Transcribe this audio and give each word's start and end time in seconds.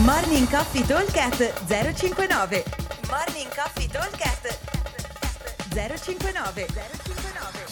Morning 0.00 0.48
Coffee 0.48 0.86
Talkcast 0.86 1.66
059 1.66 2.64
Morning 3.10 3.54
Coffee 3.54 3.86
Talkcast 3.86 4.58
059 5.68 6.66
059 6.66 7.66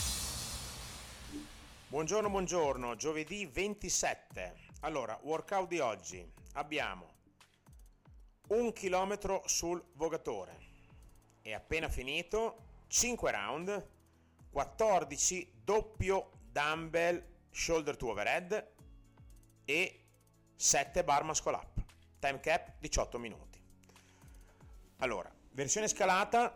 Buongiorno, 1.88 2.28
buongiorno, 2.28 2.94
giovedì 2.96 3.46
27. 3.46 4.54
Allora, 4.80 5.18
workout 5.22 5.66
di 5.68 5.78
oggi. 5.78 6.30
Abbiamo 6.52 7.08
un 8.48 8.70
chilometro 8.74 9.42
sul 9.46 9.82
vogatore. 9.94 10.58
E 11.40 11.54
appena 11.54 11.88
finito, 11.88 12.82
5 12.88 13.30
round, 13.30 13.88
14 14.50 15.52
doppio 15.64 16.32
dumbbell 16.52 17.24
shoulder 17.50 17.96
to 17.96 18.10
overhead 18.10 18.72
e 19.64 20.04
7 20.54 21.02
bar 21.02 21.24
muscle 21.24 21.54
up. 21.54 21.79
Time 22.20 22.38
cap 22.40 22.74
18 22.78 23.18
minuti. 23.18 23.58
Allora, 24.98 25.32
versione 25.52 25.88
scalata, 25.88 26.54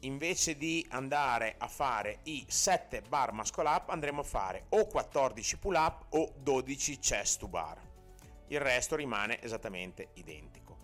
invece 0.00 0.54
di 0.58 0.86
andare 0.90 1.54
a 1.56 1.66
fare 1.66 2.18
i 2.24 2.44
7 2.46 3.00
bar 3.08 3.32
muscle 3.32 3.66
up, 3.66 3.88
andremo 3.88 4.20
a 4.20 4.24
fare 4.24 4.66
o 4.68 4.86
14 4.86 5.56
pull 5.56 5.76
up 5.76 6.04
o 6.10 6.34
12 6.36 6.98
chest 6.98 7.38
to 7.38 7.48
bar. 7.48 7.80
Il 8.48 8.60
resto 8.60 8.96
rimane 8.96 9.42
esattamente 9.42 10.08
identico. 10.14 10.76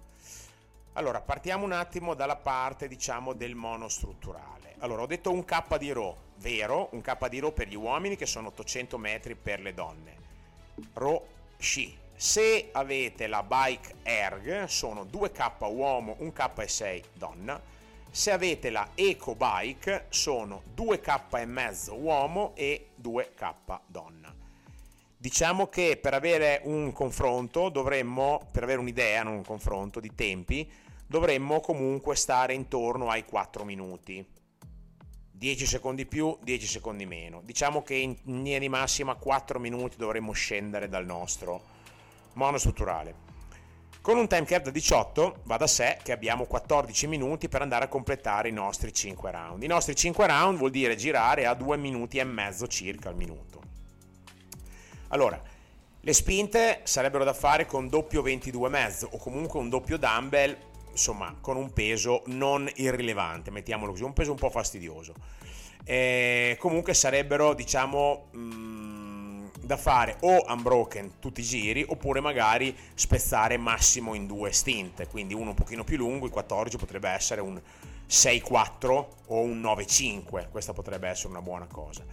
Allora, 0.95 1.21
partiamo 1.21 1.67
un 1.67 1.73
attimo 1.73 2.15
dalla 2.15 2.37
parte, 2.37 2.89
diciamo, 2.89 3.35
del 3.35 3.55
monostrutturale. 3.55 4.77
Allora, 4.79 5.03
ho 5.03 5.07
detto 5.07 5.31
un 5.33 5.45
K 5.45 5.77
di 5.77 5.93
RO, 5.93 6.17
vero, 6.37 6.89
un 6.93 7.03
K 7.03 7.29
di 7.29 7.41
RO 7.41 7.53
per 7.53 7.69
gli 7.69 7.77
uomini 7.77 8.17
che 8.17 8.25
sono 8.25 8.49
800 8.49 8.97
metri 8.97 9.35
per 9.35 9.61
le 9.61 9.75
donne. 9.75 10.17
RO 10.95 11.27
sci, 11.59 11.99
se 12.17 12.69
avete 12.73 13.27
la 13.27 13.43
bike 13.43 13.97
erg 14.03 14.65
sono 14.65 15.05
2K 15.05 15.73
uomo, 15.73 16.17
1K6 16.21 17.03
donna. 17.15 17.61
Se 18.11 18.31
avete 18.31 18.71
la 18.71 18.91
eco 18.95 19.35
bike 19.35 20.07
sono 20.09 20.63
2K 20.77 21.41
e 21.41 21.45
mezzo 21.47 21.95
uomo 21.97 22.53
e 22.55 22.91
2K 23.03 23.81
donna. 23.87 24.33
Diciamo 25.17 25.69
che 25.69 25.99
per 26.01 26.15
avere 26.15 26.61
un 26.65 26.93
confronto 26.93 27.71
dovremmo, 27.71 28.47
per 28.53 28.63
avere 28.63 28.79
un'idea, 28.79 29.23
non 29.23 29.35
un 29.35 29.45
confronto 29.45 29.99
di 29.99 30.15
tempi, 30.15 30.71
dovremmo 31.07 31.61
comunque 31.61 32.15
stare 32.15 32.55
intorno 32.55 33.09
ai 33.09 33.25
4 33.25 33.65
minuti. 33.65 34.25
10 35.33 35.67
secondi 35.67 36.07
più, 36.07 36.37
10 36.43 36.67
secondi 36.67 37.07
meno. 37.07 37.41
Diciamo 37.43 37.83
che 37.83 37.95
in 37.95 38.17
linea 38.25 38.59
di 38.61 38.69
massima 38.69 39.15
4 39.15 39.59
minuti 39.59 39.97
dovremmo 39.97 40.33
scendere 40.33 40.89
dal 40.89 41.05
nostro 41.05 41.73
monostrutturale. 42.35 43.23
Con 44.05 44.19
un 44.19 44.29
time 44.29 44.45
cap 44.45 44.65
da 44.65 44.71
18 44.71 45.41
va 45.45 45.57
da 45.57 45.67
sé 45.67 45.97
che 46.03 46.13
abbiamo 46.13 46.45
14 46.45 47.07
minuti 47.07 47.49
per 47.49 47.63
andare 47.63 47.87
a 47.87 47.89
completare 47.89 48.51
i 48.51 48.53
nostri 48.53 48.93
5 48.93 49.31
round. 49.31 49.63
I 49.63 49.67
nostri 49.67 49.97
5 49.97 50.27
round 50.27 50.59
vuol 50.59 50.71
dire 50.71 50.95
girare 50.95 51.47
a 51.47 51.55
2 51.55 51.79
minuti 51.79 52.19
e 52.19 52.25
mezzo 52.25 52.67
circa 52.67 53.09
al 53.09 53.17
minuto. 53.17 53.63
Allora, 55.09 55.41
le 56.01 56.13
spinte 56.13 56.81
sarebbero 56.83 57.25
da 57.25 57.33
fare 57.33 57.65
con 57.65 57.89
doppio 57.89 58.23
22,5 58.23 59.09
o 59.13 59.17
comunque 59.17 59.59
un 59.59 59.71
doppio 59.71 59.97
dumbbell, 59.97 60.55
insomma, 60.91 61.35
con 61.41 61.57
un 61.57 61.73
peso 61.73 62.25
non 62.27 62.71
irrilevante, 62.75 63.51
mettiamolo 63.51 63.93
così, 63.93 64.03
un 64.03 64.13
peso 64.13 64.33
un 64.33 64.37
po' 64.37 64.51
fastidioso. 64.51 65.15
E 65.83 66.59
comunque 66.59 66.93
sarebbero, 66.93 67.55
diciamo, 67.55 68.27
mh, 68.33 68.39
mm, 68.39 68.94
da 69.65 69.77
fare 69.77 70.17
o 70.21 70.45
unbroken 70.49 71.19
tutti 71.19 71.41
i 71.41 71.45
giri 71.45 71.85
oppure 71.87 72.21
magari 72.21 72.75
spezzare 72.95 73.57
massimo 73.57 74.15
in 74.15 74.27
due 74.27 74.53
stint, 74.53 75.09
quindi 75.09 75.35
uno 75.35 75.51
un 75.51 75.55
pochino 75.55 75.85
più 75.85 75.97
lungo, 75.97 76.27
il 76.27 76.33
14 76.33 76.77
potrebbe 76.77 77.09
essere 77.09 77.41
un 77.41 77.61
6-4 78.09 79.07
o 79.27 79.41
un 79.41 79.61
9-5, 79.61 80.51
questa 80.51 80.73
potrebbe 80.73 81.09
essere 81.09 81.29
una 81.29 81.43
buona 81.43 81.67
cosa. 81.67 82.05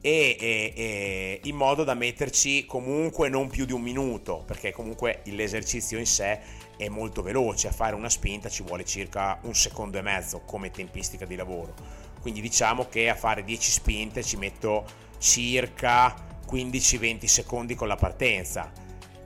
E, 0.00 0.36
e, 0.38 0.72
e, 0.74 1.40
in 1.44 1.56
modo 1.56 1.84
da 1.84 1.94
metterci 1.94 2.66
comunque 2.66 3.28
non 3.28 3.48
più 3.48 3.64
di 3.64 3.72
un 3.72 3.82
minuto, 3.82 4.42
perché 4.46 4.72
comunque 4.72 5.20
l'esercizio 5.24 5.98
in 5.98 6.06
sé 6.06 6.40
è 6.76 6.88
molto 6.88 7.22
veloce, 7.22 7.68
a 7.68 7.72
fare 7.72 7.94
una 7.94 8.10
spinta 8.10 8.48
ci 8.48 8.62
vuole 8.62 8.84
circa 8.84 9.38
un 9.42 9.54
secondo 9.54 9.98
e 9.98 10.02
mezzo 10.02 10.40
come 10.40 10.70
tempistica 10.70 11.24
di 11.24 11.36
lavoro. 11.36 11.74
Quindi 12.20 12.40
diciamo 12.40 12.88
che 12.88 13.08
a 13.08 13.14
fare 13.14 13.44
10 13.44 13.70
spinte 13.70 14.22
ci 14.22 14.36
metto 14.36 14.84
circa 15.18 16.23
15-20 16.50 17.24
secondi 17.24 17.74
con 17.74 17.88
la 17.88 17.96
partenza, 17.96 18.70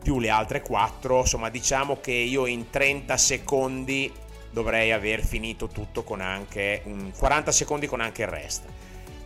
più 0.02 0.18
le 0.18 0.30
altre 0.30 0.62
4, 0.62 1.18
insomma 1.20 1.48
diciamo 1.48 2.00
che 2.00 2.12
io 2.12 2.46
in 2.46 2.70
30 2.70 3.16
secondi 3.16 4.12
dovrei 4.50 4.92
aver 4.92 5.24
finito 5.24 5.68
tutto 5.68 6.02
con 6.02 6.20
anche 6.20 6.82
un 6.84 7.12
40 7.16 7.52
secondi 7.52 7.86
con 7.86 8.00
anche 8.00 8.22
il 8.22 8.28
resto. 8.28 8.66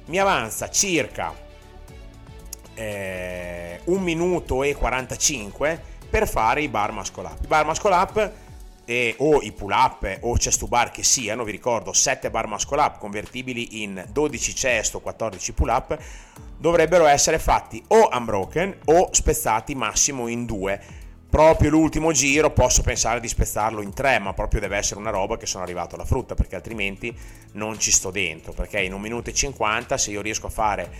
Mi 0.07 0.19
avanza 0.19 0.69
circa 0.71 1.33
eh, 2.75 3.81
1 3.85 4.01
minuto 4.01 4.63
e 4.63 4.75
45 4.75 5.81
per 6.11 6.29
fare 6.29 6.63
i 6.63 6.69
bar 6.69 6.93
muscle 6.93 7.25
up. 7.25 7.45
I 7.45 7.47
bar 7.47 7.65
muscle 7.65 7.95
up 7.95 8.33
e, 8.85 9.15
o 9.19 9.41
i 9.43 9.53
pull 9.53 9.71
up 9.71 10.19
o 10.21 10.35
chest 10.35 10.59
to 10.59 10.67
bar 10.67 10.91
che 10.91 11.03
siano, 11.03 11.45
vi 11.45 11.53
ricordo 11.53 11.93
7 11.93 12.31
bar 12.31 12.47
muscle 12.47 12.81
up 12.81 12.99
convertibili 12.99 13.83
in 13.83 14.05
12 14.11 14.53
chest 14.53 14.95
o 14.95 15.01
14 15.01 15.53
pull 15.53 15.69
up, 15.69 15.97
dovrebbero 16.59 17.07
essere 17.07 17.39
fatti 17.39 17.83
o 17.89 18.09
unbroken 18.13 18.79
o 18.87 19.09
spezzati 19.13 19.75
massimo 19.75 20.29
in 20.29 20.47
due. 20.47 21.01
Proprio 21.33 21.71
l'ultimo 21.71 22.13
giro 22.13 22.51
posso 22.51 22.83
pensare 22.83 23.19
di 23.19 23.27
spezzarlo 23.27 23.81
in 23.81 23.95
tre, 23.95 24.19
ma 24.19 24.35
proprio 24.35 24.61
deve 24.61 24.77
essere 24.77 25.01
una 25.01 25.09
roba 25.09 25.39
che 25.39 25.47
sono 25.47 25.65
arrivato 25.65 25.95
alla 25.95 26.05
frutta, 26.05 26.35
perché 26.35 26.57
altrimenti 26.57 27.17
non 27.53 27.79
ci 27.79 27.91
sto 27.91 28.11
dentro. 28.11 28.53
Perché 28.53 28.81
in 28.81 28.93
un 28.93 29.01
minuto 29.01 29.31
e 29.31 29.33
50, 29.33 29.97
se 29.97 30.11
io 30.11 30.21
riesco 30.21 30.49
a 30.49 30.51
fare 30.51 30.91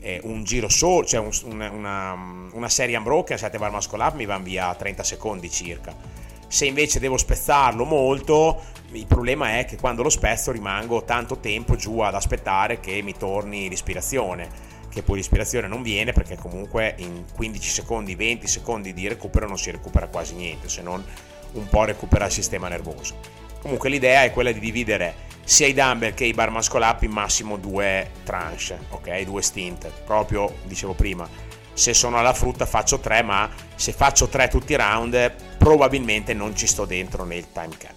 eh, 0.00 0.18
un 0.22 0.44
giro 0.44 0.70
solo, 0.70 1.04
cioè 1.04 1.20
un, 1.20 1.60
una, 1.70 2.48
una, 2.52 2.68
serie 2.70 2.96
unbroken, 2.96 3.36
7 3.36 3.58
bar 3.58 3.70
muscle 3.70 4.02
up, 4.02 4.14
mi 4.14 4.24
vanno 4.24 4.44
via 4.44 4.74
30 4.74 5.02
secondi 5.02 5.50
circa 5.50 6.21
se 6.52 6.66
invece 6.66 7.00
devo 7.00 7.16
spezzarlo 7.16 7.86
molto, 7.86 8.60
il 8.90 9.06
problema 9.06 9.58
è 9.58 9.64
che 9.64 9.78
quando 9.78 10.02
lo 10.02 10.10
spezzo 10.10 10.52
rimango 10.52 11.02
tanto 11.02 11.38
tempo 11.38 11.76
giù 11.76 12.00
ad 12.00 12.14
aspettare 12.14 12.78
che 12.78 13.00
mi 13.00 13.14
torni 13.16 13.70
l'ispirazione, 13.70 14.50
che 14.90 15.02
poi 15.02 15.16
l'ispirazione 15.16 15.66
non 15.66 15.80
viene 15.80 16.12
perché 16.12 16.36
comunque 16.36 16.92
in 16.98 17.24
15 17.34 17.70
secondi, 17.70 18.14
20 18.14 18.46
secondi 18.46 18.92
di 18.92 19.08
recupero 19.08 19.48
non 19.48 19.56
si 19.56 19.70
recupera 19.70 20.08
quasi 20.08 20.34
niente, 20.34 20.68
se 20.68 20.82
non 20.82 21.02
un 21.52 21.68
po' 21.68 21.84
recupera 21.84 22.26
il 22.26 22.32
sistema 22.32 22.68
nervoso. 22.68 23.14
Comunque 23.62 23.88
l'idea 23.88 24.24
è 24.24 24.30
quella 24.30 24.52
di 24.52 24.60
dividere 24.60 25.30
sia 25.44 25.66
i 25.66 25.72
dumbbell 25.72 26.12
che 26.12 26.26
i 26.26 26.34
bar 26.34 26.50
muscle 26.50 26.96
in 27.00 27.12
massimo 27.12 27.56
due 27.56 28.10
tranche, 28.24 28.78
ok? 28.90 29.22
Due 29.22 29.40
stint, 29.40 29.90
proprio 30.04 30.54
dicevo 30.64 30.92
prima 30.92 31.26
se 31.74 31.94
sono 31.94 32.18
alla 32.18 32.34
frutta 32.34 32.66
faccio 32.66 32.98
3, 32.98 33.22
ma 33.22 33.48
se 33.74 33.92
faccio 33.92 34.28
3 34.28 34.48
tutti 34.48 34.72
i 34.72 34.76
round 34.76 35.34
probabilmente 35.62 36.34
non 36.34 36.56
ci 36.56 36.66
sto 36.66 36.84
dentro 36.84 37.24
nel 37.24 37.46
time 37.52 37.76
cap. 37.78 37.94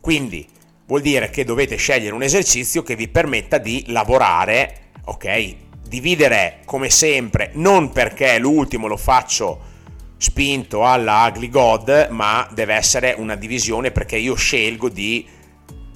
Quindi 0.00 0.48
vuol 0.86 1.02
dire 1.02 1.28
che 1.28 1.44
dovete 1.44 1.76
scegliere 1.76 2.14
un 2.14 2.22
esercizio 2.22 2.82
che 2.82 2.96
vi 2.96 3.06
permetta 3.06 3.58
di 3.58 3.84
lavorare, 3.88 4.92
ok? 5.04 5.54
Dividere 5.86 6.60
come 6.64 6.88
sempre, 6.88 7.50
non 7.54 7.92
perché 7.92 8.38
l'ultimo 8.38 8.86
lo 8.86 8.96
faccio 8.96 9.68
spinto 10.16 10.86
alla 10.86 11.30
ugly 11.30 11.50
god, 11.50 12.08
ma 12.10 12.48
deve 12.50 12.74
essere 12.74 13.14
una 13.18 13.34
divisione 13.34 13.90
perché 13.90 14.16
io 14.16 14.34
scelgo 14.34 14.88
di 14.88 15.26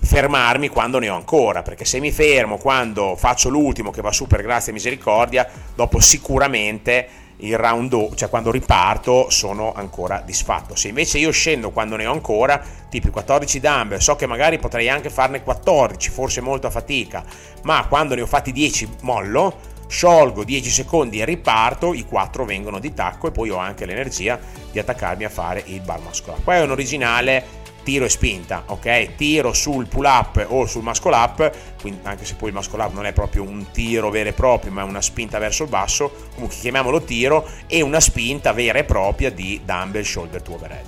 fermarmi 0.03 0.69
quando 0.69 0.99
ne 0.99 1.09
ho 1.09 1.17
ancora, 1.17 1.63
perché 1.63 1.87
se 1.87 1.99
mi 1.99 2.13
fermo 2.13 2.59
quando 2.59 3.17
faccio 3.17 3.49
l'ultimo 3.49 3.91
che 3.91 4.03
va 4.03 4.13
su 4.13 4.27
per 4.27 4.43
grazia 4.43 4.71
e 4.71 4.75
misericordia, 4.75 5.49
dopo 5.75 5.99
sicuramente 5.99 7.09
il 7.39 7.57
round 7.57 7.89
2, 7.89 8.11
cioè 8.15 8.29
quando 8.29 8.51
riparto, 8.51 9.31
sono 9.31 9.73
ancora 9.75 10.23
disfatto. 10.25 10.75
Se 10.77 10.89
invece 10.89 11.19
io 11.19 11.31
scendo 11.31 11.71
quando 11.71 11.97
ne 11.97 12.07
ho 12.07 12.13
ancora, 12.13 12.63
tipo 12.89 13.09
i 13.09 13.11
14 13.11 13.61
dumbbell, 13.61 13.99
so 13.99 14.17
che 14.17 14.27
magari 14.27 14.59
potrei 14.59 14.89
anche 14.89 15.11
farne 15.11 15.43
14, 15.43 16.11
forse 16.11 16.41
molto 16.41 16.67
a 16.67 16.71
fatica, 16.71 17.25
ma 17.63 17.87
quando 17.89 18.15
ne 18.15 18.23
ho 18.23 18.27
fatti 18.27 18.53
10 18.53 18.89
mollo, 19.03 19.73
sciolgo 19.87 20.45
10 20.45 20.71
secondi 20.71 21.21
e 21.21 21.25
riparto, 21.25 21.93
i 21.93 22.05
4 22.05 22.45
vengono 22.45 22.79
di 22.79 22.95
tacco 22.95 23.29
e 23.29 23.31
poi 23.31 23.51
ho 23.51 23.57
anche 23.57 23.85
l'energia 23.85 24.39
di 24.71 24.79
attaccarmi 24.79 25.25
a 25.25 25.29
fare 25.29 25.63
il 25.67 25.81
bar 25.81 26.01
muscolare. 26.01 26.43
Poi 26.43 26.57
è 26.57 26.63
un 26.63 26.71
originale 26.71 27.63
tiro 27.85 28.05
e 28.05 28.09
spinta, 28.09 28.65
ok? 28.67 29.15
Tiro 29.15 29.53
sul 29.53 29.87
pull 29.87 30.05
up 30.07 30.45
o 30.49 30.67
sul 30.67 30.83
muscle 30.83 31.15
up, 31.15 31.53
quindi 31.81 32.01
anche 32.03 32.25
se 32.25 32.35
poi 32.35 32.49
il 32.49 32.55
muscle 32.55 32.83
up 32.83 32.93
non 32.93 33.07
è 33.07 33.13
proprio 33.13 33.43
un 33.43 33.71
tiro 33.71 34.11
vero 34.11 34.31
e 34.31 34.33
proprio, 34.33 34.73
ma 34.73 34.81
è 34.81 34.85
una 34.85 35.01
spinta 35.01 35.39
verso 35.39 35.63
il 35.63 35.69
basso, 35.69 36.11
comunque 36.35 36.57
chiamiamolo 36.57 37.03
tiro, 37.03 37.49
e 37.69 37.81
una 37.83 38.01
spinta 38.01 38.53
vera 38.53 38.81
e 38.81 38.85
propria 38.85 39.31
di 39.31 39.61
dumbbell 39.65 40.03
shoulder 40.03 40.43
to 40.43 40.55
overhead. 40.55 40.85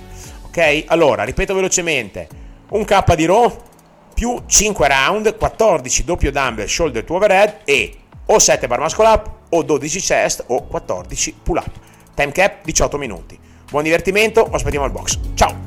Ok? 0.47 0.83
Allora, 0.87 1.23
ripeto 1.23 1.53
velocemente, 1.53 2.27
un 2.71 2.83
K 2.83 3.15
di 3.15 3.25
row 3.25 3.55
più 4.13 4.41
5 4.45 4.87
round, 4.87 5.37
14 5.37 6.03
doppio 6.03 6.31
dumbbell 6.31 6.65
shoulder 6.65 7.03
to 7.03 7.13
overhead 7.13 7.59
e 7.63 7.95
o 8.25 8.39
7 8.39 8.67
bar 8.67 8.79
muscle 8.79 9.05
up 9.05 9.31
o 9.49 9.63
12 9.63 9.99
chest 9.99 10.43
o 10.47 10.63
14 10.63 11.35
pull 11.43 11.57
up. 11.57 11.71
Time 12.15 12.31
cap 12.31 12.65
18 12.65 12.97
minuti. 12.97 13.39
Buon 13.69 13.83
divertimento, 13.83 14.49
aspettiamo 14.49 14.85
al 14.85 14.91
box. 14.91 15.19
Ciao! 15.35 15.66